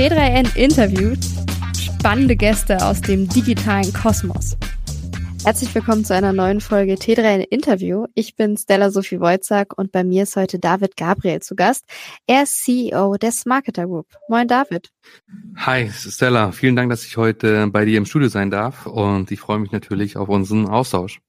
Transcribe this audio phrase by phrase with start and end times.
[0.00, 1.18] T3N interviewt
[1.78, 4.56] spannende Gäste aus dem digitalen Kosmos.
[5.44, 8.06] Herzlich willkommen zu einer neuen Folge T3N Interview.
[8.14, 11.84] Ich bin Stella Sophie Wojcak und bei mir ist heute David Gabriel zu Gast.
[12.26, 14.06] Er ist CEO des Marketer Group.
[14.30, 14.88] Moin David.
[15.56, 19.40] Hi Stella, vielen Dank, dass ich heute bei dir im Studio sein darf und ich
[19.40, 21.20] freue mich natürlich auf unseren Austausch.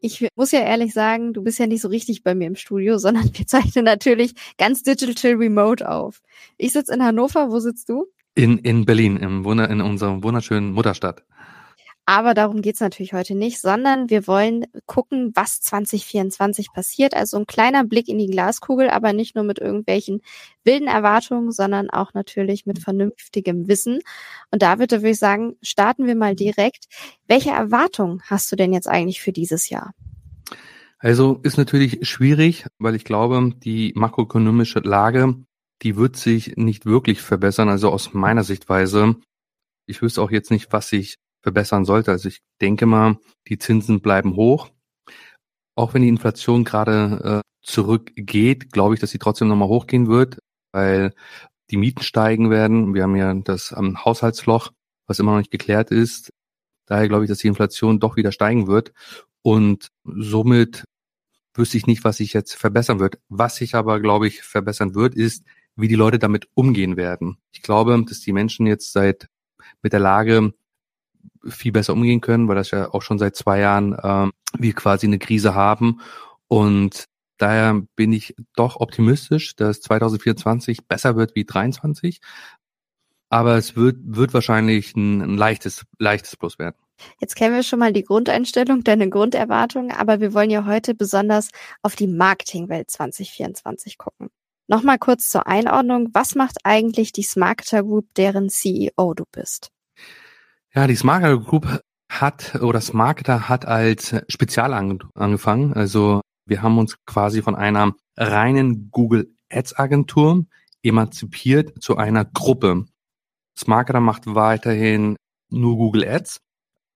[0.00, 2.98] Ich muss ja ehrlich sagen, du bist ja nicht so richtig bei mir im Studio,
[2.98, 6.20] sondern wir zeichnen natürlich ganz digital remote auf.
[6.56, 8.06] Ich sitze in Hannover, wo sitzt du?
[8.34, 11.24] In, in Berlin, im Wunder, in unserer wunderschönen Mutterstadt.
[12.06, 17.14] Aber darum geht's natürlich heute nicht, sondern wir wollen gucken, was 2024 passiert.
[17.14, 20.20] Also ein kleiner Blick in die Glaskugel, aber nicht nur mit irgendwelchen
[20.64, 24.00] wilden Erwartungen, sondern auch natürlich mit vernünftigem Wissen.
[24.50, 26.88] Und da würde ich sagen, starten wir mal direkt.
[27.26, 29.92] Welche Erwartungen hast du denn jetzt eigentlich für dieses Jahr?
[30.98, 35.36] Also ist natürlich schwierig, weil ich glaube, die makroökonomische Lage,
[35.84, 37.68] die wird sich nicht wirklich verbessern.
[37.68, 39.16] Also aus meiner Sichtweise.
[39.86, 42.10] Ich wüsste auch jetzt nicht, was sich verbessern sollte.
[42.10, 44.70] Also ich denke mal, die Zinsen bleiben hoch.
[45.76, 50.38] Auch wenn die Inflation gerade äh, zurückgeht, glaube ich, dass sie trotzdem nochmal hochgehen wird,
[50.72, 51.12] weil
[51.70, 52.94] die Mieten steigen werden.
[52.94, 54.72] Wir haben ja das ähm, Haushaltsloch,
[55.06, 56.30] was immer noch nicht geklärt ist.
[56.86, 58.92] Daher glaube ich, dass die Inflation doch wieder steigen wird.
[59.42, 60.84] Und somit
[61.54, 63.18] wüsste ich nicht, was sich jetzt verbessern wird.
[63.28, 65.44] Was sich aber, glaube ich, verbessern wird, ist,
[65.76, 67.38] wie die Leute damit umgehen werden.
[67.52, 69.28] Ich glaube, dass die Menschen jetzt seit
[69.82, 70.52] mit der Lage
[71.46, 75.06] viel besser umgehen können, weil das ja auch schon seit zwei Jahren ähm, wir quasi
[75.06, 76.00] eine Krise haben.
[76.48, 77.06] Und
[77.38, 82.20] daher bin ich doch optimistisch, dass 2024 besser wird wie 2023.
[83.28, 86.76] Aber es wird, wird wahrscheinlich ein, ein leichtes, leichtes Plus werden.
[87.20, 91.50] Jetzt kennen wir schon mal die Grundeinstellung, deine Grunderwartungen, aber wir wollen ja heute besonders
[91.82, 94.30] auf die Marketingwelt 2024 gucken.
[94.66, 96.08] Nochmal kurz zur Einordnung.
[96.14, 99.68] Was macht eigentlich die Smarketer Group, deren CEO du bist?
[100.74, 105.74] Ja, die Smarketer Group hat oder Smarketer hat als Spezialagentur angefangen.
[105.74, 110.46] Also wir haben uns quasi von einer reinen Google Ads Agentur
[110.82, 112.86] emanzipiert zu einer Gruppe.
[113.56, 115.16] Smarketer macht weiterhin
[115.50, 116.40] nur Google Ads,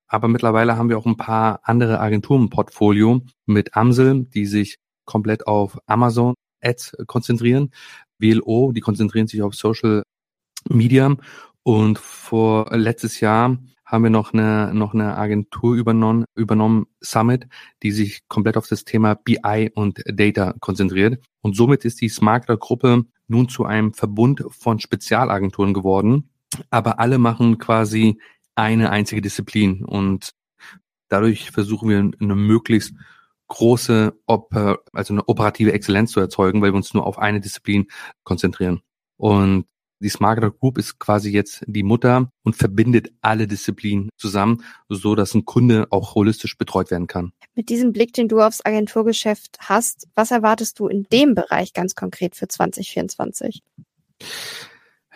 [0.08, 4.76] aber mittlerweile haben wir auch ein paar andere Agenturen im Portfolio mit Amsel, die sich
[5.04, 7.70] komplett auf Amazon Ads konzentrieren.
[8.18, 10.02] WLO, die konzentrieren sich auf Social
[10.68, 11.16] Media
[11.62, 17.46] und vor letztes Jahr haben wir noch eine, noch eine Agentur übernommen, übernommen, Summit,
[17.82, 21.22] die sich komplett auf das Thema BI und Data konzentriert.
[21.40, 26.30] Und somit ist die Smarter Gruppe nun zu einem Verbund von Spezialagenturen geworden.
[26.70, 28.18] Aber alle machen quasi
[28.54, 30.32] eine einzige Disziplin und
[31.08, 32.92] dadurch versuchen wir eine möglichst
[33.48, 37.86] große, also eine operative Exzellenz zu erzeugen, weil wir uns nur auf eine Disziplin
[38.22, 38.82] konzentrieren.
[39.16, 39.66] Und
[40.00, 45.34] die Smarter Group ist quasi jetzt die Mutter und verbindet alle Disziplinen zusammen, so dass
[45.34, 47.32] ein Kunde auch holistisch betreut werden kann.
[47.56, 51.96] Mit diesem Blick, den du aufs Agenturgeschäft hast, was erwartest du in dem Bereich ganz
[51.96, 53.62] konkret für 2024?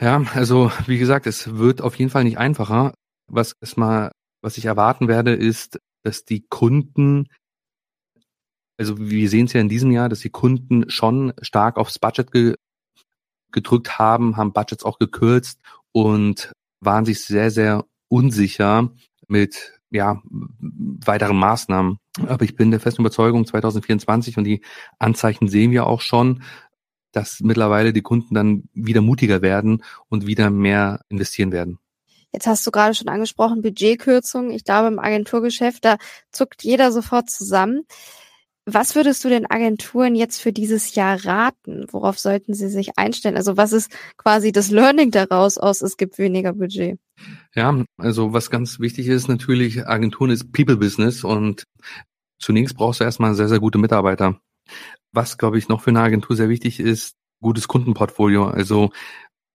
[0.00, 2.94] Ja, also wie gesagt, es wird auf jeden Fall nicht einfacher.
[3.28, 4.10] Was erstmal,
[4.40, 7.28] was ich erwarten werde, ist, dass die Kunden
[8.78, 12.32] also wir sehen es ja in diesem Jahr, dass die Kunden schon stark aufs Budget
[12.32, 12.54] ge
[13.52, 15.60] gedrückt haben, haben Budgets auch gekürzt
[15.92, 18.90] und waren sich sehr, sehr unsicher
[19.28, 20.22] mit ja,
[20.58, 21.98] weiteren Maßnahmen.
[22.26, 24.62] Aber ich bin der festen Überzeugung, 2024 und die
[24.98, 26.42] Anzeichen sehen wir auch schon,
[27.12, 31.78] dass mittlerweile die Kunden dann wieder mutiger werden und wieder mehr investieren werden.
[32.32, 34.50] Jetzt hast du gerade schon angesprochen, Budgetkürzungen.
[34.52, 35.98] Ich glaube, im Agenturgeschäft, da
[36.30, 37.84] zuckt jeder sofort zusammen.
[38.64, 41.86] Was würdest du den Agenturen jetzt für dieses Jahr raten?
[41.90, 43.36] Worauf sollten sie sich einstellen?
[43.36, 46.98] Also was ist quasi das Learning daraus aus, es gibt weniger Budget?
[47.54, 51.64] Ja, also was ganz wichtig ist natürlich, Agenturen ist People Business und
[52.38, 54.40] zunächst brauchst du erstmal sehr, sehr gute Mitarbeiter.
[55.12, 58.46] Was, glaube ich, noch für eine Agentur sehr wichtig ist, gutes Kundenportfolio.
[58.46, 58.90] Also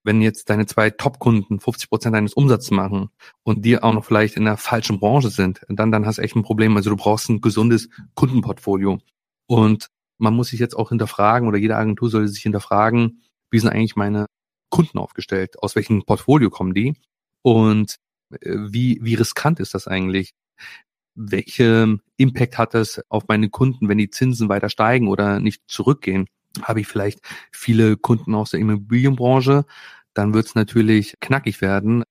[0.08, 3.10] wenn jetzt deine zwei Top-Kunden 50 Prozent deines Umsatzes machen
[3.44, 6.36] und die auch noch vielleicht in der falschen Branche sind, dann, dann hast du echt
[6.36, 6.78] ein Problem.
[6.78, 9.00] Also du brauchst ein gesundes Kundenportfolio.
[9.48, 13.22] Und man muss sich jetzt auch hinterfragen oder jede Agentur sollte sich hinterfragen,
[13.52, 14.28] wie sind eigentlich meine
[14.70, 15.62] Kunden aufgestellt?
[15.62, 16.96] Aus welchem Portfolio kommen die?
[17.42, 17.98] Und
[18.32, 20.32] äh, wie, wie riskant ist das eigentlich?
[21.16, 26.28] Welche Impact hat das auf meine Kunden, wenn die Zinsen weiter steigen oder nicht zurückgehen?
[26.62, 27.20] Habe ich vielleicht
[27.52, 29.66] viele Kunden aus der Immobilienbranche,
[30.18, 32.04] dann wird es natürlich knackig werden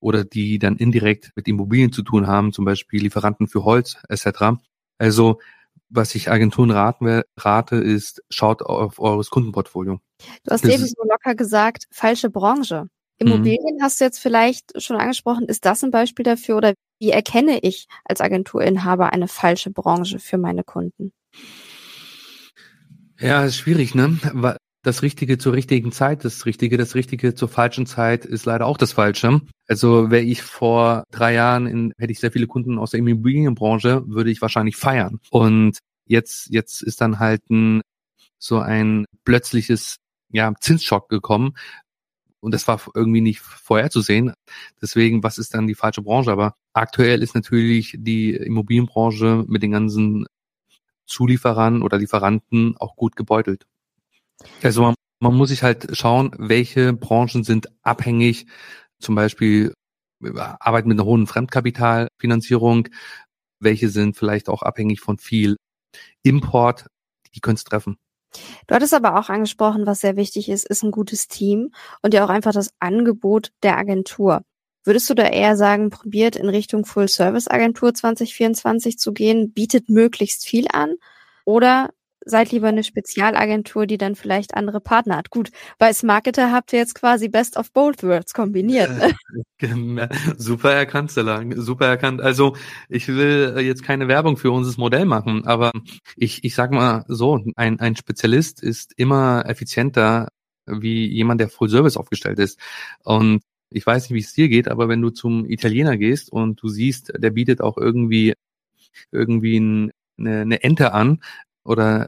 [0.00, 4.58] oder die dann indirekt mit Immobilien zu tun haben, zum Beispiel Lieferanten für Holz etc.
[4.98, 5.40] Also
[5.88, 10.00] was ich Agenturen raten, rate, ist, schaut auf eures Kundenportfolio.
[10.44, 12.88] Du hast das eben so locker gesagt, falsche Branche.
[13.18, 15.46] Immobilien hast du jetzt vielleicht schon angesprochen.
[15.46, 20.36] Ist das ein Beispiel dafür oder wie erkenne ich als Agenturinhaber eine falsche Branche für
[20.36, 21.12] meine Kunden?
[23.18, 24.18] Ja, ist schwierig, ne?
[24.84, 28.76] Das Richtige zur richtigen Zeit, das Richtige, das Richtige zur falschen Zeit ist leider auch
[28.76, 29.40] das Falsche.
[29.66, 34.02] Also wäre ich vor drei Jahren in, hätte ich sehr viele Kunden aus der Immobilienbranche,
[34.06, 35.20] würde ich wahrscheinlich feiern.
[35.30, 37.80] Und jetzt, jetzt ist dann halt ein,
[38.38, 39.96] so ein plötzliches,
[40.30, 41.54] ja, Zinsschock gekommen,
[42.40, 44.34] und das war irgendwie nicht vorherzusehen.
[44.82, 46.30] Deswegen, was ist dann die falsche Branche?
[46.30, 50.26] Aber aktuell ist natürlich die Immobilienbranche mit den ganzen
[51.06, 53.64] Zulieferern oder Lieferanten auch gut gebeutelt.
[54.62, 58.46] Also man, man muss sich halt schauen, welche Branchen sind abhängig,
[58.98, 59.72] zum Beispiel
[60.22, 62.88] arbeiten mit einer hohen Fremdkapitalfinanzierung,
[63.60, 65.56] welche sind vielleicht auch abhängig von viel
[66.22, 66.86] Import,
[67.34, 67.98] die können es treffen.
[68.66, 72.24] Du hattest aber auch angesprochen, was sehr wichtig ist, ist ein gutes Team und ja
[72.24, 74.42] auch einfach das Angebot der Agentur.
[74.82, 79.88] Würdest du da eher sagen, probiert in Richtung Full Service Agentur 2024 zu gehen, bietet
[79.88, 80.96] möglichst viel an?
[81.44, 81.90] Oder
[82.24, 85.30] seid lieber eine Spezialagentur, die dann vielleicht andere Partner hat.
[85.30, 88.90] Gut, bei Smarketer habt ihr jetzt quasi Best of Both Worlds kombiniert.
[90.38, 91.42] Super erkannt, Stella.
[91.56, 92.20] Super erkannt.
[92.20, 92.56] Also
[92.88, 95.72] ich will jetzt keine Werbung für unser Modell machen, aber
[96.16, 100.28] ich, ich sag mal so, ein, ein Spezialist ist immer effizienter
[100.66, 102.58] wie jemand, der Full Service aufgestellt ist.
[103.02, 106.62] Und ich weiß nicht, wie es dir geht, aber wenn du zum Italiener gehst und
[106.62, 108.34] du siehst, der bietet auch irgendwie
[109.10, 111.20] irgendwie ein, eine, eine Ente an
[111.64, 112.06] oder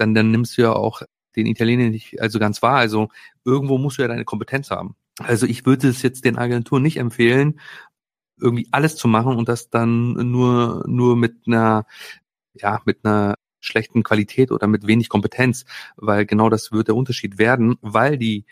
[0.00, 1.02] dann, dann nimmst du ja auch
[1.36, 2.76] den Italiener nicht also ganz wahr.
[2.76, 3.08] Also
[3.44, 4.96] irgendwo musst du ja deine Kompetenz haben.
[5.18, 7.60] Also ich würde es jetzt den Agenturen nicht empfehlen,
[8.40, 11.86] irgendwie alles zu machen und das dann nur, nur mit einer,
[12.54, 15.66] ja, mit einer schlechten Qualität oder mit wenig Kompetenz,
[15.96, 18.46] weil genau das wird der Unterschied werden, weil die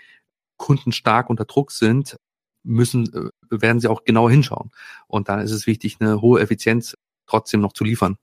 [0.58, 2.18] Kunden stark unter Druck sind,
[2.62, 4.70] müssen, äh, werden sie auch genau hinschauen.
[5.06, 6.94] Und dann ist es wichtig, eine hohe Effizienz
[7.26, 8.18] trotzdem noch zu liefern.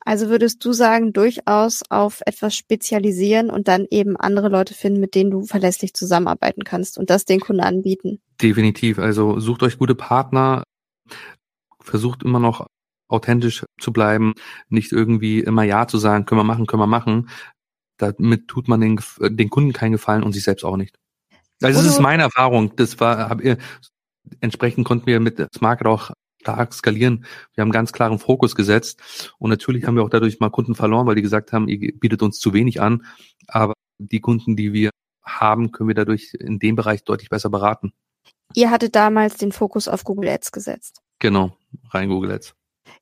[0.00, 5.14] Also würdest du sagen, durchaus auf etwas spezialisieren und dann eben andere Leute finden, mit
[5.14, 8.20] denen du verlässlich zusammenarbeiten kannst und das den Kunden anbieten?
[8.40, 8.98] Definitiv.
[8.98, 10.62] Also sucht euch gute Partner,
[11.82, 12.66] versucht immer noch
[13.08, 14.34] authentisch zu bleiben,
[14.68, 17.28] nicht irgendwie immer Ja zu sagen, können wir machen, können wir machen.
[17.96, 20.96] Damit tut man den, den Kunden keinen Gefallen und sich selbst auch nicht.
[21.62, 22.76] Also das ist meine Erfahrung.
[22.76, 23.40] Das war, hab,
[24.40, 27.24] entsprechend konnten wir mit Smart auch stark skalieren.
[27.54, 31.06] Wir haben ganz klaren Fokus gesetzt und natürlich haben wir auch dadurch mal Kunden verloren,
[31.06, 33.04] weil die gesagt haben, ihr bietet uns zu wenig an.
[33.46, 34.90] Aber die Kunden, die wir
[35.22, 37.92] haben, können wir dadurch in dem Bereich deutlich besser beraten.
[38.54, 41.02] Ihr hattet damals den Fokus auf Google Ads gesetzt.
[41.18, 41.56] Genau,
[41.90, 42.54] rein Google Ads.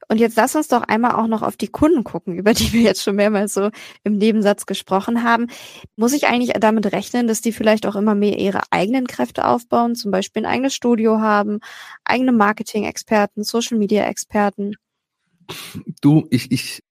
[0.08, 2.82] Und jetzt lass uns doch einmal auch noch auf die Kunden gucken, über die wir
[2.82, 3.70] jetzt schon mehrmals so
[4.04, 5.48] im Nebensatz gesprochen haben.
[5.96, 9.96] Muss ich eigentlich damit rechnen, dass die vielleicht auch immer mehr ihre eigenen Kräfte aufbauen,
[9.96, 11.60] zum Beispiel ein eigenes Studio haben,
[12.04, 14.76] eigene Marketing-Experten, Social-Media-Experten?
[16.00, 16.82] Du, ich, ich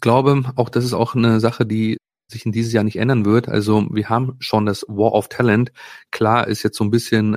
[0.00, 1.98] glaube, auch das ist auch eine Sache, die
[2.28, 3.48] sich in dieses Jahr nicht ändern wird.
[3.48, 5.72] Also wir haben schon das War of Talent.
[6.10, 7.36] Klar ist jetzt so ein bisschen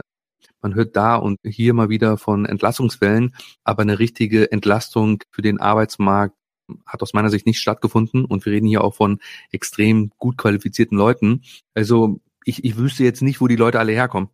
[0.61, 5.59] man hört da und hier mal wieder von Entlassungswellen, aber eine richtige Entlastung für den
[5.59, 6.35] Arbeitsmarkt
[6.85, 9.19] hat aus meiner Sicht nicht stattgefunden und wir reden hier auch von
[9.51, 11.43] extrem gut qualifizierten Leuten.
[11.73, 14.29] Also ich, ich wüsste jetzt nicht, wo die Leute alle herkommen.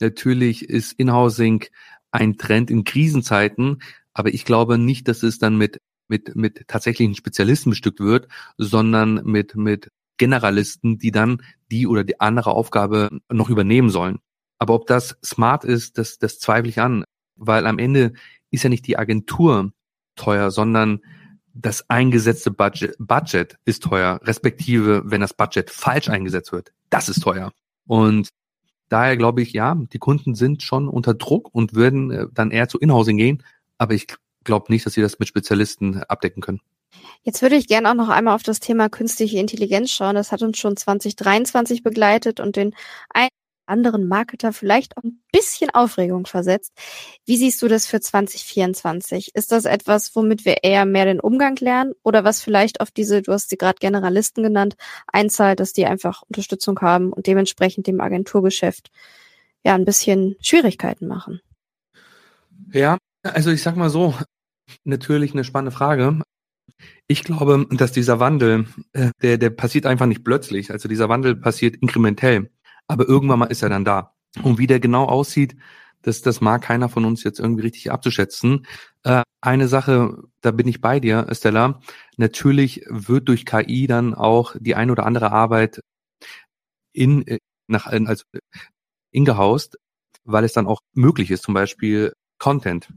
[0.00, 1.64] Natürlich ist Inhousing
[2.10, 7.14] ein Trend in Krisenzeiten, aber ich glaube nicht, dass es dann mit mit mit tatsächlichen
[7.14, 13.50] Spezialisten bestückt wird, sondern mit mit Generalisten, die dann die oder die andere Aufgabe noch
[13.50, 14.18] übernehmen sollen.
[14.58, 17.04] Aber ob das smart ist, das, das zweifle ich an,
[17.36, 18.12] weil am Ende
[18.50, 19.72] ist ja nicht die Agentur
[20.16, 21.00] teuer, sondern
[21.54, 27.22] das eingesetzte Budget, Budget ist teuer, respektive wenn das Budget falsch eingesetzt wird, das ist
[27.22, 27.52] teuer.
[27.86, 28.28] Und
[28.88, 32.68] daher glaube ich, ja, die Kunden sind schon unter Druck und würden äh, dann eher
[32.68, 33.42] zu Inhousing gehen,
[33.76, 34.06] aber ich
[34.44, 36.60] glaube nicht, dass sie das mit Spezialisten abdecken können.
[37.22, 40.14] Jetzt würde ich gerne auch noch einmal auf das Thema künstliche Intelligenz schauen.
[40.14, 42.74] Das hat uns schon 2023 begleitet und den
[43.68, 46.72] anderen Marketer vielleicht auch ein bisschen Aufregung versetzt.
[47.24, 49.34] Wie siehst du das für 2024?
[49.34, 53.22] Ist das etwas, womit wir eher mehr den Umgang lernen oder was vielleicht auf diese,
[53.22, 58.00] du hast sie gerade Generalisten genannt, einzahlt, dass die einfach Unterstützung haben und dementsprechend dem
[58.00, 58.90] Agenturgeschäft
[59.64, 61.40] ja ein bisschen Schwierigkeiten machen?
[62.72, 64.14] Ja, also ich sag mal so,
[64.84, 66.20] natürlich eine spannende Frage.
[67.06, 70.70] Ich glaube, dass dieser Wandel, äh, der, der passiert einfach nicht plötzlich.
[70.70, 72.50] Also dieser Wandel passiert inkrementell.
[72.88, 74.14] Aber irgendwann mal ist er dann da.
[74.42, 75.56] Und wie der genau aussieht,
[76.02, 78.66] das, das mag keiner von uns jetzt irgendwie richtig abzuschätzen.
[79.02, 81.80] Äh, eine Sache, da bin ich bei dir, Stella.
[82.16, 85.80] Natürlich wird durch KI dann auch die ein oder andere Arbeit
[86.92, 88.24] in, äh, nach, also
[89.10, 89.78] ingehaust,
[90.24, 92.88] weil es dann auch möglich ist, zum Beispiel Content.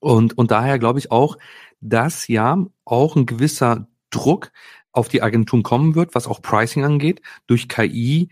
[0.00, 1.36] Und, und daher glaube ich auch,
[1.80, 4.50] dass ja auch ein gewisser Druck
[4.92, 7.22] auf die Agenturen kommen wird, was auch Pricing angeht.
[7.46, 8.28] Durch KI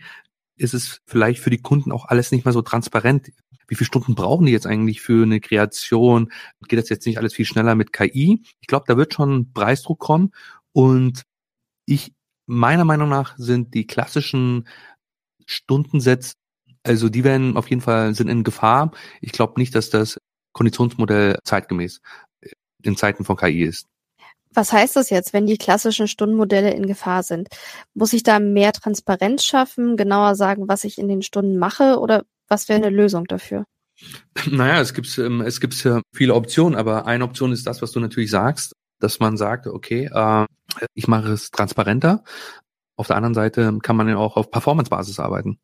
[0.57, 3.31] ist es vielleicht für die Kunden auch alles nicht mehr so transparent.
[3.67, 6.31] Wie viele Stunden brauchen die jetzt eigentlich für eine Kreation?
[6.67, 8.43] Geht das jetzt nicht alles viel schneller mit KI?
[8.59, 10.31] Ich glaube, da wird schon Preisdruck kommen.
[10.71, 11.23] Und
[11.85, 12.13] ich,
[12.45, 14.67] meiner Meinung nach, sind die klassischen
[15.45, 16.33] Stundensätze,
[16.83, 18.91] also die werden auf jeden Fall sind in Gefahr.
[19.21, 20.19] Ich glaube nicht, dass das
[20.53, 22.01] Konditionsmodell zeitgemäß
[22.83, 23.87] in Zeiten von KI ist.
[24.57, 27.47] Was heißt das jetzt, wenn die klassischen Stundenmodelle in Gefahr sind?
[27.93, 32.23] Muss ich da mehr Transparenz schaffen, genauer sagen, was ich in den Stunden mache oder
[32.47, 33.65] was wäre eine Lösung dafür?
[34.49, 35.75] Naja, es gibt ähm, es gibt
[36.11, 40.09] viele Optionen, aber eine Option ist das, was du natürlich sagst, dass man sagt, okay,
[40.11, 40.45] äh,
[40.95, 42.23] ich mache es transparenter.
[42.95, 45.59] Auf der anderen Seite kann man ja auch auf Performance-Basis arbeiten.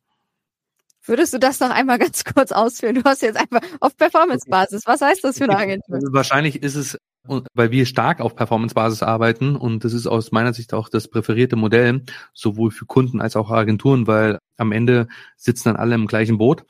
[1.02, 2.94] Würdest du das noch einmal ganz kurz ausführen?
[2.94, 4.86] Du hast jetzt einfach auf Performance-Basis.
[4.86, 5.96] Was heißt das für eine Agentur?
[5.96, 6.96] Also wahrscheinlich ist es
[7.26, 11.56] weil wir stark auf Performance-Basis arbeiten und das ist aus meiner Sicht auch das präferierte
[11.56, 12.04] Modell,
[12.34, 16.64] sowohl für Kunden als auch Agenturen, weil am Ende sitzen dann alle im gleichen Boot.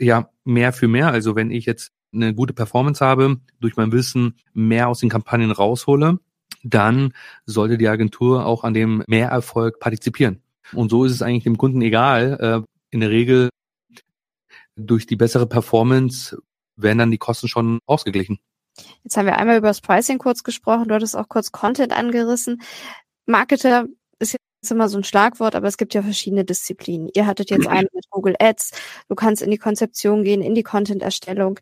[0.00, 1.08] Ja, mehr für mehr.
[1.12, 5.50] Also wenn ich jetzt eine gute Performance habe, durch mein Wissen mehr aus den Kampagnen
[5.50, 6.18] raushole,
[6.62, 7.12] dann
[7.46, 10.42] sollte die Agentur auch an dem Mehrerfolg partizipieren.
[10.72, 12.38] Und so ist es eigentlich dem Kunden egal.
[12.40, 13.50] Äh, in der Regel
[14.76, 16.38] durch die bessere Performance
[16.76, 18.38] werden dann die Kosten schon ausgeglichen.
[19.02, 22.62] Jetzt haben wir einmal über das Pricing kurz gesprochen, du hattest auch kurz Content angerissen.
[23.26, 23.86] Marketer
[24.18, 27.08] ist jetzt immer so ein Schlagwort, aber es gibt ja verschiedene Disziplinen.
[27.14, 28.72] Ihr hattet jetzt eine mit Google Ads,
[29.08, 31.60] du kannst in die Konzeption gehen, in die Content-Erstellung.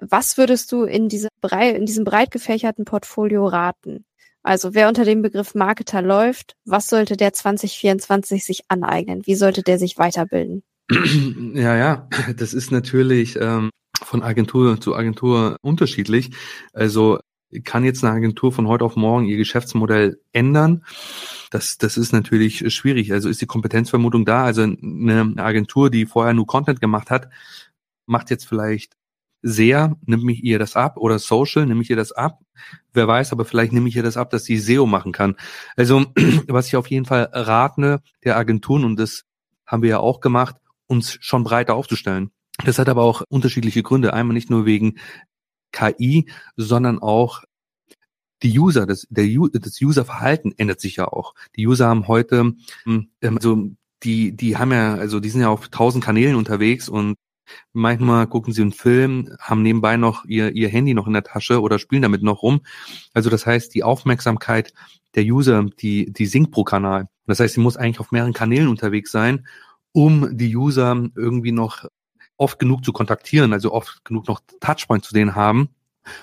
[0.00, 1.28] Was würdest du in, diese
[1.60, 4.04] in diesem breit gefächerten Portfolio raten?
[4.42, 9.26] Also wer unter dem Begriff Marketer läuft, was sollte der 2024 sich aneignen?
[9.26, 10.62] Wie sollte der sich weiterbilden?
[11.54, 13.70] Ja, ja, das ist natürlich ähm,
[14.02, 16.30] von Agentur zu Agentur unterschiedlich.
[16.72, 17.18] Also
[17.62, 20.84] kann jetzt eine Agentur von heute auf morgen ihr Geschäftsmodell ändern?
[21.50, 23.12] Das, das ist natürlich schwierig.
[23.12, 24.44] Also ist die Kompetenzvermutung da?
[24.44, 27.28] Also eine Agentur, die vorher nur Content gemacht hat,
[28.06, 28.96] macht jetzt vielleicht
[29.42, 32.40] sehr, nimmt mich ihr das ab oder Social, nehme ich ihr das ab.
[32.94, 35.36] Wer weiß, aber vielleicht nehme ich ihr das ab, dass sie SEO machen kann.
[35.76, 36.06] Also
[36.48, 39.24] was ich auf jeden Fall rate der Agenturen, und das
[39.66, 42.30] haben wir ja auch gemacht, uns schon breiter aufzustellen.
[42.64, 44.12] Das hat aber auch unterschiedliche Gründe.
[44.12, 44.98] Einmal nicht nur wegen
[45.72, 47.42] KI, sondern auch
[48.42, 51.34] die User, das, der, das Userverhalten ändert sich ja auch.
[51.56, 52.52] Die User haben heute,
[52.86, 53.70] ähm, also
[54.02, 57.16] die, die haben ja, also die sind ja auf tausend Kanälen unterwegs und
[57.72, 61.60] manchmal gucken sie einen Film, haben nebenbei noch ihr, ihr Handy noch in der Tasche
[61.60, 62.60] oder spielen damit noch rum.
[63.14, 64.72] Also das heißt, die Aufmerksamkeit
[65.14, 67.08] der User, die, die sinkt pro Kanal.
[67.26, 69.46] Das heißt, sie muss eigentlich auf mehreren Kanälen unterwegs sein,
[69.92, 71.86] um die User irgendwie noch
[72.36, 75.68] oft genug zu kontaktieren, also oft genug noch Touchpoint zu denen haben.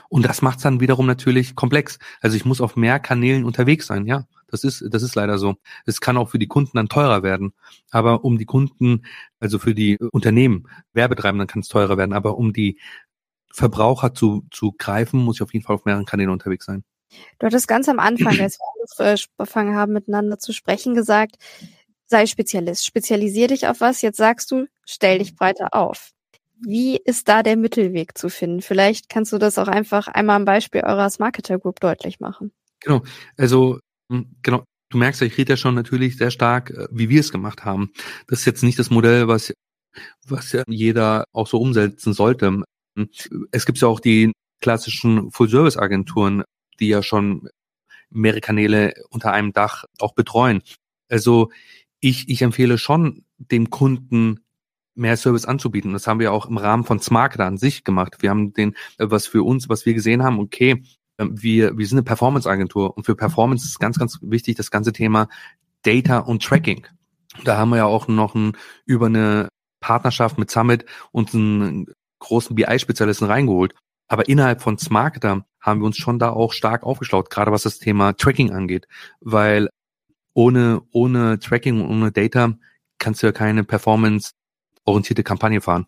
[0.10, 1.98] Und das macht es dann wiederum natürlich komplex.
[2.22, 4.28] Also ich muss auf mehr Kanälen unterwegs sein, ja.
[4.48, 5.56] Das ist, das ist leider so.
[5.86, 7.54] Es kann auch für die Kunden dann teurer werden.
[7.90, 9.06] Aber um die Kunden,
[9.40, 12.14] also für die Unternehmen, Werbetreibenden kann es teurer werden.
[12.14, 12.78] Aber um die
[13.54, 16.84] Verbraucher zu, zu greifen, muss ich auf jeden Fall auf mehreren Kanälen unterwegs sein.
[17.40, 18.58] Du hattest ganz am Anfang, als
[18.98, 21.38] wir angefangen haben, miteinander zu sprechen, gesagt,
[22.12, 24.02] sei Spezialist, spezialisier dich auf was.
[24.04, 26.12] Jetzt sagst du, stell dich breiter auf.
[26.60, 28.62] Wie ist da der Mittelweg zu finden?
[28.62, 32.52] Vielleicht kannst du das auch einfach einmal am Beispiel eurer Marketer Group deutlich machen.
[32.82, 33.02] Genau.
[33.38, 33.80] Also,
[34.12, 34.64] hm, genau.
[34.90, 37.64] Du merkst ja, ich rede ja schon natürlich sehr stark, äh, wie wir es gemacht
[37.64, 37.92] haben.
[38.28, 39.54] Das ist jetzt nicht das Modell, was,
[40.28, 42.48] was ja jeder auch so umsetzen sollte.
[42.48, 43.10] Hm,
[43.52, 46.44] es gibt ja auch die klassischen Full-Service-Agenturen,
[46.80, 47.48] die ja schon
[48.10, 50.62] mehrere Kanäle unter einem Dach auch betreuen.
[51.12, 51.52] Also
[52.02, 54.42] ich, ich empfehle schon dem Kunden
[54.94, 55.94] mehr Service anzubieten.
[55.94, 58.18] Das haben wir auch im Rahmen von Smarketer an sich gemacht.
[58.20, 60.84] Wir haben den, äh, was für uns, was wir gesehen haben, okay,
[61.18, 64.92] ähm, wir, wir sind eine Performance-Agentur und für Performance ist ganz, ganz wichtig das ganze
[64.92, 65.30] Thema
[65.84, 66.86] Data und Tracking.
[67.46, 69.48] Da haben wir ja auch noch ein, über eine
[69.80, 71.88] Partnerschaft mit Summit uns einen
[72.20, 73.74] großen BI-Spezialisten reingeholt.
[74.08, 77.80] Aber innerhalb von Smarketer haben wir uns schon da auch stark aufgeschlaut, gerade was das
[77.80, 78.88] Thema Tracking angeht,
[79.22, 79.70] weil
[80.34, 82.54] ohne, ohne Tracking und ohne Data
[83.00, 85.88] kannst du ja keine performance-orientierte Kampagne fahren.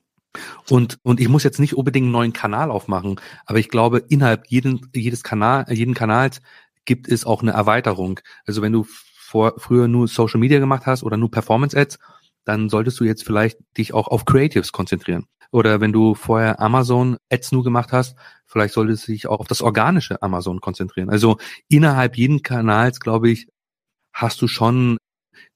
[0.70, 4.48] Und, und ich muss jetzt nicht unbedingt einen neuen Kanal aufmachen, aber ich glaube, innerhalb
[4.48, 6.42] jeden, jedes Kanal, jeden Kanals
[6.86, 8.20] gibt es auch eine Erweiterung.
[8.46, 8.86] Also wenn du
[9.34, 12.00] vor, früher nur Social Media gemacht hast oder nur Performance Ads,
[12.46, 15.28] dann solltest du jetzt vielleicht dich auch auf Creatives konzentrieren.
[15.52, 18.16] Oder wenn du vorher Amazon Ads nur gemacht hast,
[18.48, 21.12] vielleicht solltest du dich auch auf das organische Amazon konzentrieren.
[21.12, 21.38] Also
[21.70, 23.48] innerhalb jeden Kanals, glaube ich,
[24.14, 24.98] hast du schon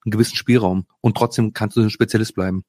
[0.05, 2.63] einen gewissen Spielraum und trotzdem kannst du ein Spezialist bleiben.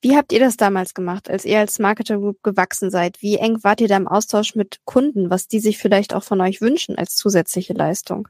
[0.00, 3.20] Wie habt ihr das damals gemacht, als ihr als Marketer Group gewachsen seid?
[3.20, 6.40] Wie eng wart ihr da im Austausch mit Kunden, was die sich vielleicht auch von
[6.40, 8.28] euch wünschen als zusätzliche Leistung?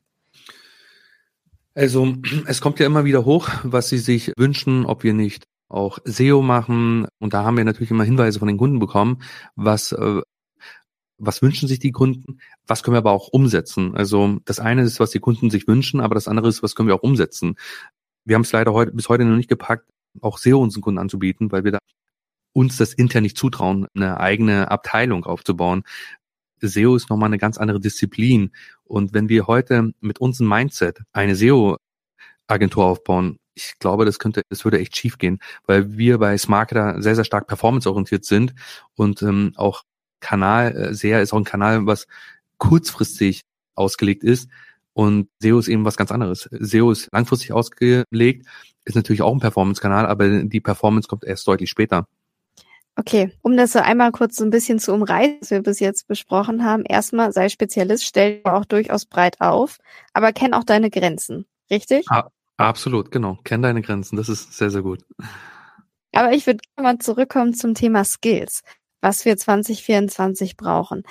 [1.75, 2.15] Also
[2.47, 6.41] es kommt ja immer wieder hoch, was sie sich wünschen, ob wir nicht auch SEO
[6.41, 7.07] machen.
[7.19, 9.23] Und da haben wir natürlich immer Hinweise von den Kunden bekommen,
[9.57, 10.23] was äh,
[11.19, 13.95] was wünschen sich die Kunden, was können wir aber auch umsetzen.
[13.97, 16.89] Also das eine ist, was die Kunden sich wünschen, aber das andere ist, was können
[16.89, 17.57] wir auch umsetzen.
[18.25, 19.89] Wir haben es leider heute, bis heute noch nicht gepackt,
[20.21, 21.79] auch SEO unseren Kunden anzubieten, weil wir da
[22.53, 25.83] uns das intern nicht zutrauen, eine eigene Abteilung aufzubauen.
[26.61, 28.53] SEO ist nochmal eine ganz andere Disziplin.
[28.85, 34.65] Und wenn wir heute mit unserem Mindset eine SEO-Agentur aufbauen, ich glaube, das könnte, das
[34.65, 38.55] würde echt schief gehen, weil wir bei Smarketer sehr, sehr stark performanceorientiert sind
[38.95, 39.83] und ähm, auch
[40.21, 42.07] Kanal äh, sehr ist auch ein Kanal, was
[42.59, 43.43] kurzfristig
[43.75, 44.49] ausgelegt ist.
[44.93, 46.49] Und SEO ist eben was ganz anderes.
[46.53, 48.47] SEO ist langfristig ausgelegt,
[48.87, 52.07] ist natürlich auch ein Performance-Kanal, aber die Performance kommt erst deutlich später.
[52.99, 56.09] Okay, um das so einmal kurz so ein bisschen zu umreißen, was wir bis jetzt
[56.09, 56.83] besprochen haben.
[56.85, 59.77] Erstmal sei Spezialist, stell auch durchaus breit auf,
[60.15, 62.07] aber kenn auch deine Grenzen, richtig?
[62.09, 63.39] Ah, absolut, genau.
[63.45, 65.05] Kenn deine Grenzen, das ist sehr, sehr gut.
[66.13, 68.63] Aber ich würde mal zurückkommen zum Thema Skills,
[69.01, 71.03] was wir 2024 brauchen.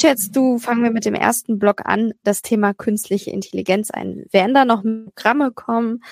[0.00, 4.24] Schätzt du, fangen wir mit dem ersten Block an, das Thema künstliche Intelligenz ein.
[4.32, 6.02] Werden da noch Programme kommen?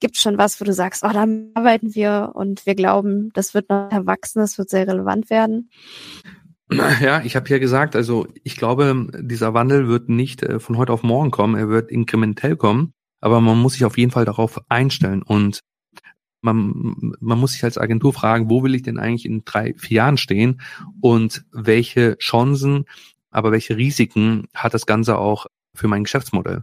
[0.00, 3.54] Gibt es schon was, wo du sagst, oh, da arbeiten wir und wir glauben, das
[3.54, 5.70] wird noch erwachsen, das wird sehr relevant werden?
[7.00, 10.92] Ja, ich habe ja gesagt, also ich glaube, dieser Wandel wird nicht äh, von heute
[10.92, 14.60] auf morgen kommen, er wird inkrementell kommen, aber man muss sich auf jeden Fall darauf
[14.68, 15.60] einstellen und
[16.44, 19.96] man, man muss sich als Agentur fragen, wo will ich denn eigentlich in drei, vier
[19.96, 20.60] Jahren stehen
[21.00, 22.84] und welche Chancen,
[23.30, 26.62] aber welche Risiken hat das Ganze auch für mein Geschäftsmodell?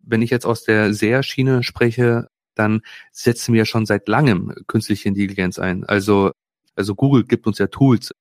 [0.00, 2.80] Wenn ich jetzt aus der SEA-Schiene spreche, dann
[3.12, 5.84] setzen wir schon seit langem künstliche Intelligenz ein.
[5.84, 6.32] Also,
[6.74, 8.12] also Google gibt uns ja Tools,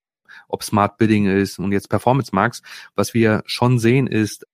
[0.50, 2.62] ob Smart Bidding ist und jetzt Performance Marks.
[2.96, 4.46] Was wir schon sehen ist,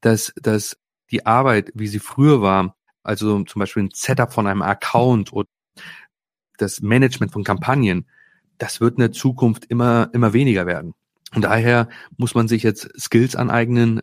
[0.00, 0.76] dass, dass
[1.10, 2.77] die Arbeit, wie sie früher war,
[3.08, 5.48] also zum Beispiel ein Setup von einem Account oder
[6.58, 8.06] das Management von Kampagnen,
[8.58, 10.94] das wird in der Zukunft immer, immer weniger werden.
[11.34, 14.00] Und daher muss man sich jetzt Skills aneignen,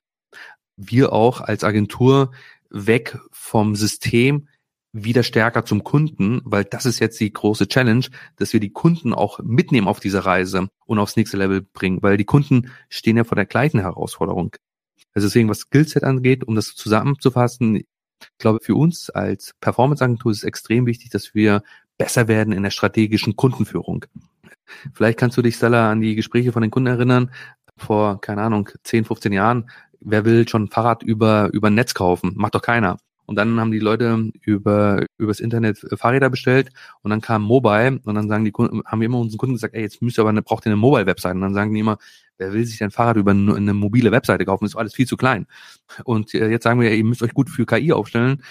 [0.76, 2.32] wir auch als Agentur
[2.70, 4.48] weg vom System
[4.92, 8.06] wieder stärker zum Kunden, weil das ist jetzt die große Challenge,
[8.38, 12.18] dass wir die Kunden auch mitnehmen auf diese Reise und aufs nächste Level bringen, weil
[12.18, 14.56] die Kunden stehen ja vor der gleichen Herausforderung.
[15.14, 17.84] Also deswegen, was Skillset angeht, um das zusammenzufassen,
[18.34, 21.64] ich glaube, für uns als Performance-Agentur ist es extrem wichtig, dass wir
[21.98, 24.06] besser werden in der strategischen Kundenführung.
[24.94, 27.32] Vielleicht kannst du dich, Stella, an die Gespräche von den Kunden erinnern,
[27.78, 29.70] vor, keine Ahnung, 10, 15 Jahren.
[30.00, 32.34] Wer will schon ein Fahrrad über, über Netz kaufen?
[32.36, 32.98] Macht doch keiner.
[33.26, 38.16] Und dann haben die Leute über übers Internet Fahrräder bestellt und dann kam Mobile und
[38.16, 40.30] dann sagen die Kunden, haben wir immer unseren Kunden gesagt, ey, jetzt müsst ihr aber
[40.30, 41.36] eine, braucht ihr eine Mobile-Website.
[41.36, 41.98] Und dann sagen die immer,
[42.38, 44.66] wer will sich denn Fahrrad über eine, mobile Webseite kaufen?
[44.66, 45.48] Ist alles viel zu klein.
[46.04, 48.44] Und äh, jetzt sagen wir, ihr müsst euch gut für KI aufstellen.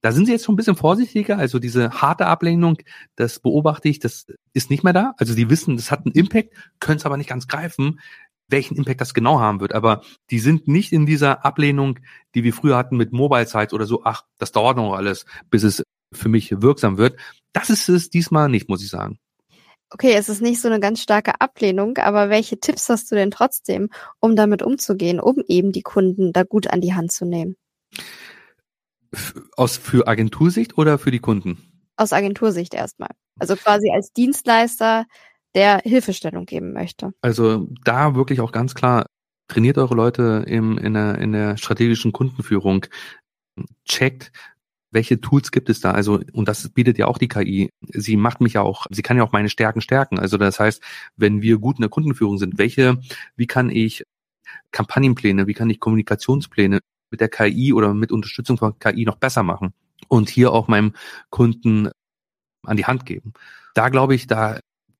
[0.00, 1.38] Da sind sie jetzt schon ein bisschen vorsichtiger.
[1.38, 2.78] Also diese harte Ablehnung,
[3.16, 5.14] das beobachte ich, das ist nicht mehr da.
[5.18, 7.98] Also die wissen, das hat einen Impact, können es aber nicht ganz greifen
[8.48, 9.74] welchen Impact das genau haben wird.
[9.74, 11.98] Aber die sind nicht in dieser Ablehnung,
[12.34, 15.62] die wir früher hatten mit Mobile Sites oder so, ach, das dauert noch alles, bis
[15.62, 15.82] es
[16.12, 17.18] für mich wirksam wird.
[17.52, 19.18] Das ist es diesmal nicht, muss ich sagen.
[19.90, 23.30] Okay, es ist nicht so eine ganz starke Ablehnung, aber welche Tipps hast du denn
[23.30, 23.88] trotzdem,
[24.20, 27.56] um damit umzugehen, um eben die Kunden da gut an die Hand zu nehmen?
[29.56, 31.82] Aus für Agentursicht oder für die Kunden?
[31.96, 33.10] Aus Agentursicht erstmal.
[33.38, 35.06] Also quasi als Dienstleister
[35.54, 37.12] der Hilfestellung geben möchte.
[37.20, 39.06] Also da wirklich auch ganz klar,
[39.48, 42.86] trainiert eure Leute im, in, der, in der strategischen Kundenführung,
[43.84, 44.30] checkt,
[44.90, 45.90] welche Tools gibt es da?
[45.90, 47.70] Also, und das bietet ja auch die KI.
[47.90, 50.18] Sie macht mich ja auch, sie kann ja auch meine Stärken stärken.
[50.18, 50.82] Also, das heißt,
[51.16, 52.98] wenn wir gut in der Kundenführung sind, welche,
[53.36, 54.04] wie kann ich
[54.70, 56.80] Kampagnenpläne, wie kann ich Kommunikationspläne
[57.10, 59.72] mit der KI oder mit Unterstützung von KI noch besser machen
[60.08, 60.94] und hier auch meinem
[61.30, 61.90] Kunden
[62.62, 63.32] an die Hand geben.
[63.74, 64.58] Da glaube ich, da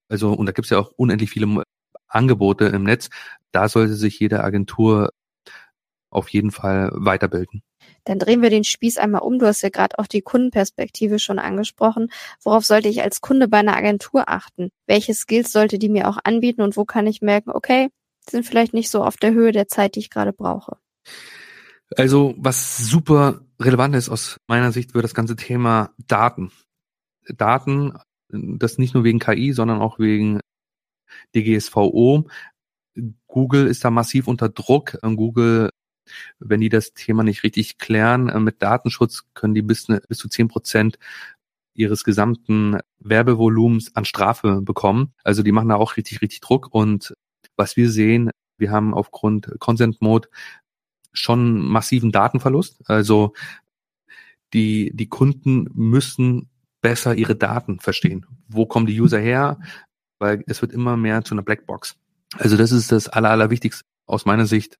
[0.08, 1.62] also, und da gibt es ja auch unendlich viele
[2.08, 3.10] Angebote im Netz.
[3.52, 5.10] Da sollte sich jede Agentur
[6.10, 7.62] auf jeden Fall weiterbilden.
[8.04, 9.38] Dann drehen wir den Spieß einmal um.
[9.38, 12.10] Du hast ja gerade auch die Kundenperspektive schon angesprochen.
[12.42, 14.70] Worauf sollte ich als Kunde bei einer Agentur achten?
[14.86, 17.90] Welche Skills sollte die mir auch anbieten und wo kann ich merken, okay,
[18.28, 20.78] sind vielleicht nicht so auf der Höhe der Zeit, die ich gerade brauche?
[21.96, 26.52] Also, was super relevant ist aus meiner Sicht für das ganze Thema Daten.
[27.28, 27.98] Daten
[28.30, 30.40] das nicht nur wegen KI, sondern auch wegen
[31.34, 32.28] DGSVO.
[33.26, 34.98] Google ist da massiv unter Druck.
[35.02, 35.70] Google,
[36.38, 40.18] wenn die das Thema nicht richtig klären äh, mit Datenschutz, können die bis, ne, bis
[40.18, 40.98] zu zehn Prozent
[41.74, 45.14] ihres gesamten Werbevolumens an Strafe bekommen.
[45.22, 46.68] Also die machen da auch richtig, richtig Druck.
[46.72, 47.14] Und
[47.56, 50.28] was wir sehen, wir haben aufgrund Consent Mode
[51.12, 52.82] schon massiven Datenverlust.
[52.86, 53.32] Also
[54.52, 56.48] die, die Kunden müssen
[56.80, 58.26] besser ihre Daten verstehen.
[58.48, 59.58] Wo kommen die User her?
[60.18, 61.96] Weil es wird immer mehr zu einer Blackbox.
[62.36, 64.78] Also das ist das Aller, Allerwichtigste aus meiner Sicht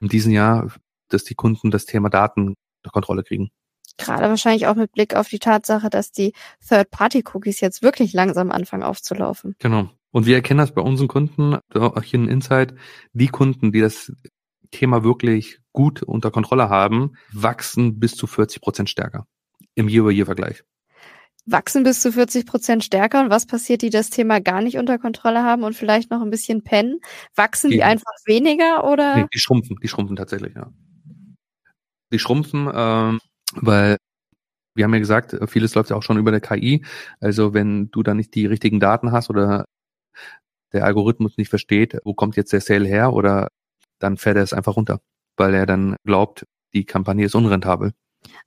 [0.00, 0.72] in diesem Jahr,
[1.08, 3.50] dass die Kunden das Thema Daten unter Kontrolle kriegen.
[3.96, 6.32] Gerade wahrscheinlich auch mit Blick auf die Tatsache, dass die
[6.68, 9.56] Third-Party-Cookies jetzt wirklich langsam anfangen aufzulaufen.
[9.58, 9.90] Genau.
[10.10, 12.74] Und wir erkennen das bei unseren Kunden, hier in Insight,
[13.12, 14.12] die Kunden, die das
[14.70, 19.26] Thema wirklich gut unter Kontrolle haben, wachsen bis zu 40 Prozent stärker
[19.74, 20.62] im Year-over-Year-Vergleich.
[21.50, 23.20] Wachsen bis zu 40 Prozent stärker.
[23.20, 26.30] Und was passiert, die das Thema gar nicht unter Kontrolle haben und vielleicht noch ein
[26.30, 27.00] bisschen pennen?
[27.34, 29.16] Wachsen die, die einfach weniger oder?
[29.16, 30.70] Nee, die schrumpfen, die schrumpfen tatsächlich, ja.
[32.12, 33.18] Die schrumpfen, ähm,
[33.54, 33.96] weil
[34.74, 36.84] wir haben ja gesagt, vieles läuft ja auch schon über der KI.
[37.20, 39.64] Also wenn du da nicht die richtigen Daten hast oder
[40.72, 43.48] der Algorithmus nicht versteht, wo kommt jetzt der Sale her oder
[43.98, 45.00] dann fährt er es einfach runter,
[45.36, 47.92] weil er dann glaubt, die Kampagne ist unrentabel.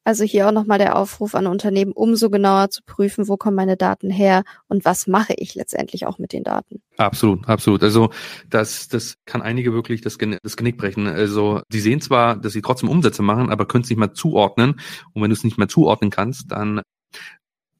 [0.03, 3.77] Also hier auch nochmal der Aufruf an Unternehmen, umso genauer zu prüfen, wo kommen meine
[3.77, 6.81] Daten her und was mache ich letztendlich auch mit den Daten.
[6.97, 7.83] Absolut, absolut.
[7.83, 8.09] Also
[8.49, 11.07] das, das kann einige wirklich das, das Genick brechen.
[11.07, 14.79] Also sie sehen zwar, dass sie trotzdem Umsätze machen, aber können es nicht mehr zuordnen.
[15.13, 16.81] Und wenn du es nicht mehr zuordnen kannst, dann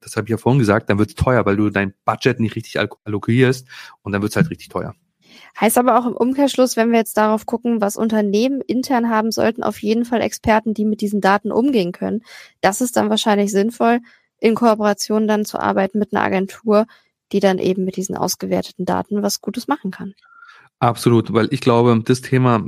[0.02, 2.56] das habe ich ja vorhin gesagt, dann wird es teuer, weil du dein Budget nicht
[2.56, 3.67] richtig allokierst
[4.02, 4.95] und dann wird es halt richtig teuer.
[5.60, 9.63] Heißt aber auch im Umkehrschluss, wenn wir jetzt darauf gucken, was Unternehmen intern haben sollten,
[9.63, 12.24] auf jeden Fall Experten, die mit diesen Daten umgehen können.
[12.62, 14.00] Das ist dann wahrscheinlich sinnvoll,
[14.39, 16.88] in Kooperation dann zu arbeiten mit einer Agentur,
[17.32, 20.13] die dann eben mit diesen ausgewerteten Daten was Gutes machen kann.
[20.80, 22.63] Absolut, weil ich glaube, das Thema,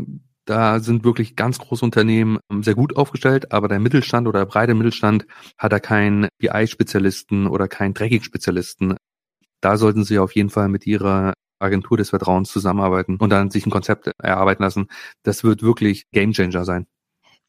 [0.46, 4.76] da sind wirklich ganz große Unternehmen sehr gut aufgestellt, aber der Mittelstand oder der breite
[4.76, 5.26] Mittelstand
[5.58, 8.96] hat da keinen BI-Spezialisten oder keinen Tracking-Spezialisten.
[9.62, 13.66] Da sollten Sie auf jeden Fall mit Ihrer Agentur des Vertrauens zusammenarbeiten und dann sich
[13.66, 14.88] ein Konzept erarbeiten lassen.
[15.24, 16.86] Das wird wirklich Gamechanger sein.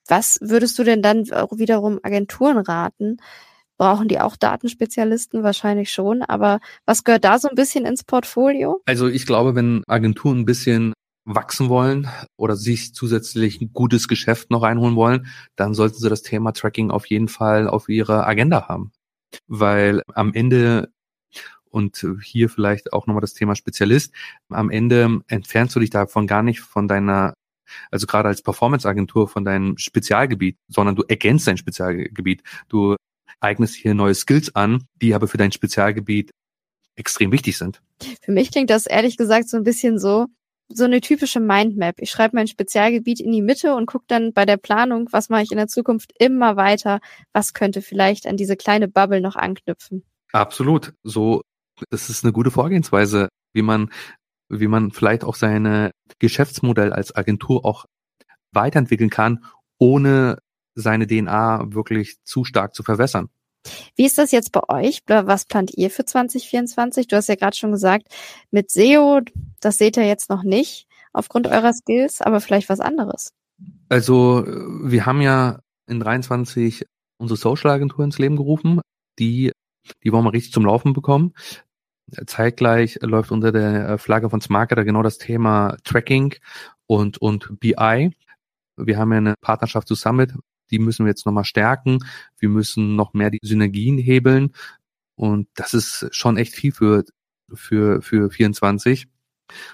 [0.09, 3.19] Was würdest du denn dann wiederum Agenturen raten?
[3.77, 5.43] Brauchen die auch Datenspezialisten?
[5.43, 6.23] Wahrscheinlich schon.
[6.23, 8.81] Aber was gehört da so ein bisschen ins Portfolio?
[8.87, 10.93] Also ich glaube, wenn Agenturen ein bisschen
[11.25, 16.23] wachsen wollen oder sich zusätzlich ein gutes Geschäft noch einholen wollen, dann sollten sie das
[16.23, 18.93] Thema Tracking auf jeden Fall auf ihrer Agenda haben.
[19.49, 20.93] Weil am Ende
[21.75, 24.15] und hier vielleicht auch nochmal das Thema Spezialist.
[24.49, 27.35] Am Ende entfernst du dich davon gar nicht von deiner
[27.91, 32.43] also gerade als Performance-Agentur von deinem Spezialgebiet, sondern du ergänzt dein Spezialgebiet.
[32.69, 32.97] Du
[33.41, 36.31] eignest hier neue Skills an, die aber für dein Spezialgebiet
[36.97, 37.81] extrem wichtig sind.
[38.23, 40.27] Für mich klingt das ehrlich gesagt so ein bisschen so,
[40.69, 41.97] so eine typische Mindmap.
[41.99, 45.43] Ich schreibe mein Spezialgebiet in die Mitte und gucke dann bei der Planung, was mache
[45.43, 47.01] ich in der Zukunft immer weiter,
[47.33, 50.05] was könnte vielleicht an diese kleine Bubble noch anknüpfen.
[50.33, 50.95] Absolut.
[51.03, 51.43] So
[51.91, 53.91] das ist eine gute Vorgehensweise, wie man,
[54.49, 57.87] wie man vielleicht auch seine Geschäftsmodell als Agentur auch
[58.53, 59.45] weiterentwickeln kann,
[59.79, 60.39] ohne
[60.75, 63.29] seine DNA wirklich zu stark zu verwässern.
[63.97, 65.01] Wie ist das jetzt bei euch?
[65.07, 67.07] Was plant ihr für 2024?
[67.07, 68.09] Du hast ja gerade schon gesagt,
[68.51, 69.21] mit SEO,
[69.61, 73.33] das seht ihr jetzt noch nicht aufgrund eurer Skills, aber vielleicht was anderes.
[73.89, 76.85] Also wir haben ja in 23
[77.19, 78.81] unsere Social Agentur ins Leben gerufen,
[79.19, 79.53] die
[80.03, 81.35] die wollen wir richtig zum Laufen bekommen.
[82.27, 86.35] Zeitgleich läuft unter der Flagge von Smarketer genau das Thema Tracking
[86.87, 88.11] und, und BI.
[88.77, 90.35] Wir haben ja eine Partnerschaft zu Summit,
[90.71, 91.99] die müssen wir jetzt nochmal stärken.
[92.39, 94.53] Wir müssen noch mehr die Synergien hebeln.
[95.17, 97.05] Und das ist schon echt viel für,
[97.53, 99.07] für, für 24.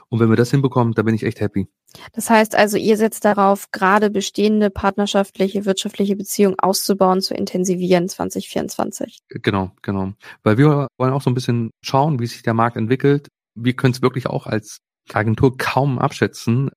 [0.08, 1.68] Und wenn wir das hinbekommen, da bin ich echt happy.
[2.12, 9.18] Das heißt also, ihr setzt darauf, gerade bestehende partnerschaftliche, wirtschaftliche Beziehungen auszubauen, zu intensivieren 2024.
[9.28, 10.12] Genau, genau.
[10.42, 13.28] Weil wir wollen auch so ein bisschen schauen, wie sich der Markt entwickelt.
[13.54, 14.78] Wir können es wirklich auch als
[15.12, 16.70] Agentur kaum abschätzen,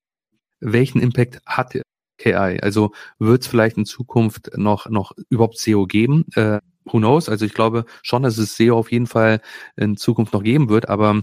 [0.60, 1.80] welchen Impact hat
[2.18, 2.60] KI.
[2.62, 6.24] Also wird es vielleicht in Zukunft noch, noch überhaupt SEO geben?
[6.34, 7.28] Äh, who knows?
[7.28, 9.40] Also ich glaube schon, dass es SEO auf jeden Fall
[9.76, 11.22] in Zukunft noch geben wird, aber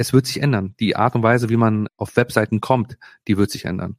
[0.00, 0.74] es wird sich ändern.
[0.80, 2.96] Die Art und Weise, wie man auf Webseiten kommt,
[3.28, 3.96] die wird sich ändern.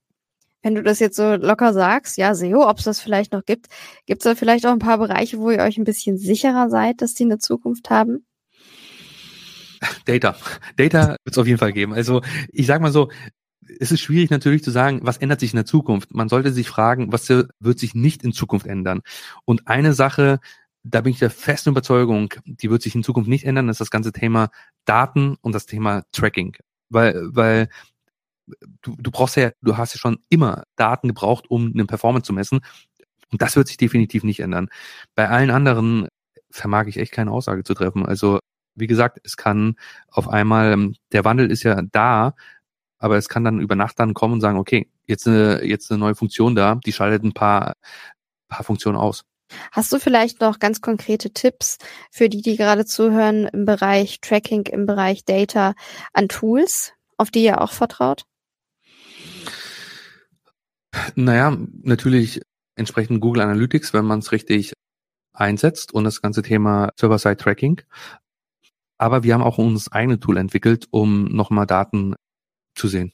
[0.63, 3.67] Wenn du das jetzt so locker sagst, ja, SEO, ob es das vielleicht noch gibt,
[4.07, 7.03] gibt es da vielleicht auch ein paar Bereiche, wo ihr euch ein bisschen sicherer seid,
[7.03, 8.25] dass die eine Zukunft haben?
[10.05, 10.35] Data.
[10.75, 11.93] Data wird es auf jeden Fall geben.
[11.93, 13.09] Also ich sag mal so,
[13.79, 16.15] es ist schwierig natürlich zu sagen, was ändert sich in der Zukunft.
[16.15, 19.01] Man sollte sich fragen, was wird sich nicht in Zukunft ändern.
[19.45, 20.39] Und eine Sache,
[20.83, 23.91] da bin ich der festen Überzeugung, die wird sich in Zukunft nicht ändern, ist das
[23.91, 24.49] ganze Thema
[24.85, 26.55] Daten und das Thema Tracking.
[26.89, 27.69] Weil, weil
[28.81, 32.33] du, du brauchst ja, du hast ja schon immer Daten gebraucht, um eine Performance zu
[32.33, 32.61] messen.
[33.31, 34.69] Und das wird sich definitiv nicht ändern.
[35.15, 36.07] Bei allen anderen
[36.49, 38.05] vermag ich echt keine Aussage zu treffen.
[38.05, 38.39] Also
[38.75, 39.75] wie gesagt, es kann
[40.07, 42.33] auf einmal, ähm, der Wandel ist ja da,
[42.97, 45.99] aber es kann dann über Nacht dann kommen und sagen, okay, jetzt eine, jetzt eine
[45.99, 47.73] neue Funktion da, die schaltet ein paar,
[48.47, 49.25] paar Funktionen aus.
[49.71, 51.77] Hast du vielleicht noch ganz konkrete Tipps
[52.11, 55.73] für die, die gerade zuhören im Bereich Tracking, im Bereich Data
[56.13, 58.23] an Tools, auf die ihr auch vertraut?
[61.15, 62.41] Naja, natürlich
[62.75, 64.73] entsprechend Google Analytics, wenn man es richtig
[65.33, 67.81] einsetzt und das ganze Thema Server-Side-Tracking.
[68.97, 72.15] Aber wir haben auch uns eigene Tool entwickelt, um nochmal Daten
[72.75, 73.13] zu sehen.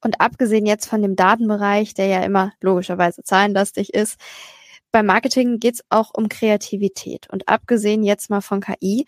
[0.00, 4.18] Und abgesehen jetzt von dem Datenbereich, der ja immer logischerweise zahlenlastig ist,
[4.90, 7.28] beim Marketing geht's auch um Kreativität.
[7.30, 9.04] Und abgesehen jetzt mal von KI,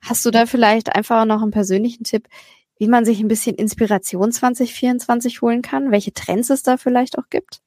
[0.00, 2.28] hast du da vielleicht einfach noch einen persönlichen Tipp,
[2.78, 7.28] wie man sich ein bisschen Inspiration 2024 holen kann, welche Trends es da vielleicht auch
[7.30, 7.60] gibt?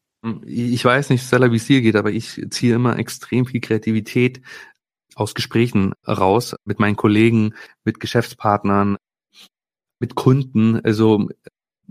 [0.45, 4.41] Ich weiß nicht, Stella, wie es dir geht, aber ich ziehe immer extrem viel Kreativität
[5.15, 7.53] aus Gesprächen raus mit meinen Kollegen,
[7.83, 8.97] mit Geschäftspartnern,
[9.99, 10.79] mit Kunden.
[10.83, 11.29] Also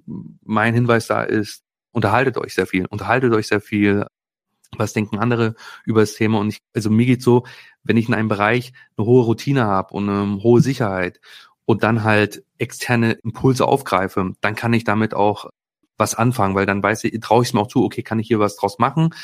[0.05, 1.62] mein Hinweis da ist,
[1.93, 4.07] unterhaltet euch sehr viel, unterhaltet euch sehr viel.
[4.79, 6.39] Was denken andere über das Thema?
[6.39, 7.45] Und ich, also mir geht so,
[7.83, 11.21] wenn ich in einem Bereich eine hohe Routine habe und eine hohe Sicherheit
[11.65, 15.51] und dann halt externe Impulse aufgreife, dann kann ich damit auch
[15.99, 18.29] was anfangen, weil dann weiß ich, traue ich es mir auch zu, okay, kann ich
[18.29, 19.15] hier was draus machen.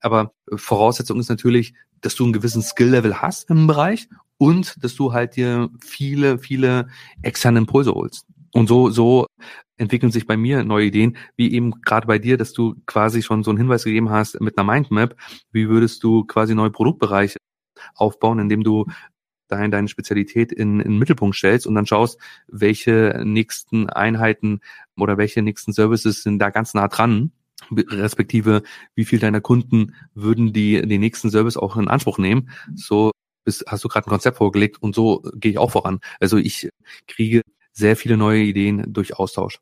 [0.00, 5.12] Aber Voraussetzung ist natürlich, dass du einen gewissen Skill-Level hast im Bereich und dass du
[5.12, 6.88] halt dir viele, viele
[7.22, 8.26] externe Impulse holst.
[8.52, 9.26] Und so, so
[9.76, 13.42] entwickeln sich bei mir neue Ideen, wie eben gerade bei dir, dass du quasi schon
[13.42, 15.16] so einen Hinweis gegeben hast mit einer Mindmap.
[15.50, 17.38] Wie würdest du quasi neue Produktbereiche
[17.94, 18.86] aufbauen, indem du
[19.48, 24.60] dein, deine Spezialität in, in den Mittelpunkt stellst und dann schaust, welche nächsten Einheiten
[24.96, 27.32] oder welche nächsten Services sind da ganz nah dran,
[27.70, 28.62] respektive
[28.94, 32.50] wie viel deiner Kunden würden die den nächsten Service auch in Anspruch nehmen.
[32.74, 33.10] So
[33.44, 36.00] bist, hast du gerade ein Konzept vorgelegt und so gehe ich auch voran.
[36.20, 36.70] Also ich
[37.06, 39.60] kriege sehr viele neue Ideen durch Austausch.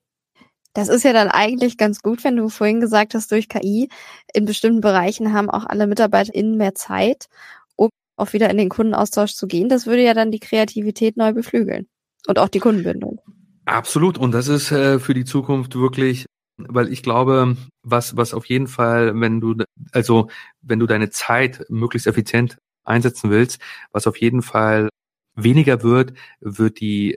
[0.72, 3.88] Das ist ja dann eigentlich ganz gut, wenn du vorhin gesagt hast, durch KI
[4.32, 7.26] in bestimmten Bereichen haben auch alle MitarbeiterInnen mehr Zeit,
[7.74, 9.68] um auch wieder in den Kundenaustausch zu gehen.
[9.68, 11.88] Das würde ja dann die Kreativität neu beflügeln
[12.28, 13.20] und auch die Kundenbindung.
[13.64, 14.16] Absolut.
[14.16, 18.68] Und das ist äh, für die Zukunft wirklich, weil ich glaube, was, was auf jeden
[18.68, 19.56] Fall, wenn du,
[19.92, 20.28] also,
[20.62, 23.60] wenn du deine Zeit möglichst effizient einsetzen willst,
[23.92, 24.88] was auf jeden Fall
[25.34, 27.16] weniger wird, wird die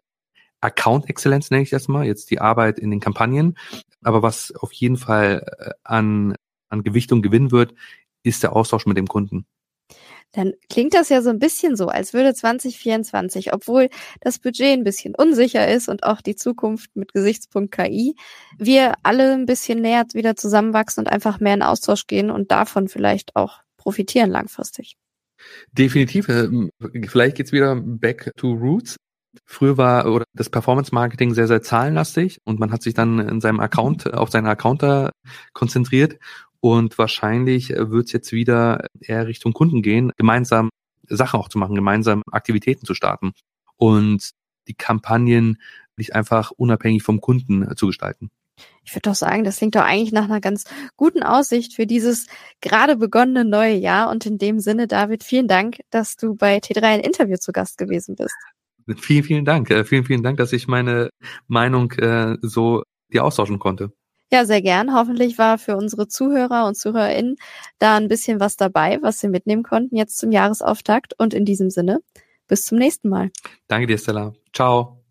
[0.63, 3.58] Account Exzellenz nenne ich das mal, jetzt die Arbeit in den Kampagnen.
[4.04, 6.36] Aber was auf jeden Fall äh, an,
[6.69, 7.73] an Gewichtung gewinnen wird,
[8.23, 9.45] ist der Austausch mit dem Kunden.
[10.32, 14.84] Dann klingt das ja so ein bisschen so, als würde 2024, obwohl das Budget ein
[14.84, 18.15] bisschen unsicher ist und auch die Zukunft mit Gesichtspunkt KI,
[18.58, 22.88] wir alle ein bisschen näher wieder zusammenwachsen und einfach mehr in Austausch gehen und davon
[22.88, 24.95] vielleicht auch profitieren langfristig.
[25.71, 26.30] Definitiv.
[26.30, 26.71] Ähm,
[27.08, 28.95] vielleicht geht's wieder back to roots.
[29.45, 33.41] Früher war oder das Performance Marketing sehr, sehr zahlenlastig und man hat sich dann in
[33.41, 35.11] seinem Account, auf seinen Account da
[35.53, 36.19] konzentriert
[36.59, 40.69] und wahrscheinlich wird es jetzt wieder eher Richtung Kunden gehen, gemeinsam
[41.07, 43.33] Sachen auch zu machen, gemeinsam Aktivitäten zu starten
[43.75, 44.31] und
[44.67, 45.57] die Kampagnen
[45.97, 48.31] nicht einfach unabhängig vom Kunden zu gestalten.
[48.85, 50.65] Ich würde doch sagen, das klingt doch eigentlich nach einer ganz
[50.95, 52.27] guten Aussicht für dieses
[52.61, 54.09] gerade begonnene neue Jahr.
[54.09, 57.77] Und in dem Sinne, David, vielen Dank, dass du bei T3 ein Interview zu Gast
[57.77, 58.35] gewesen bist.
[58.97, 59.69] Vielen, vielen Dank.
[59.69, 61.09] Äh, vielen, vielen Dank, dass ich meine
[61.47, 63.91] Meinung äh, so dir austauschen konnte.
[64.31, 64.95] Ja, sehr gern.
[64.95, 67.35] Hoffentlich war für unsere Zuhörer und ZuhörerInnen
[67.77, 71.13] da ein bisschen was dabei, was sie mitnehmen konnten jetzt zum Jahresauftakt.
[71.19, 71.99] Und in diesem Sinne,
[72.47, 73.29] bis zum nächsten Mal.
[73.67, 74.33] Danke dir, Stella.
[74.51, 75.02] Ciao.